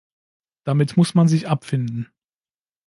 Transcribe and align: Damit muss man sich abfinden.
Damit 0.63 0.97
muss 0.97 1.13
man 1.13 1.27
sich 1.27 1.47
abfinden. 1.47 2.11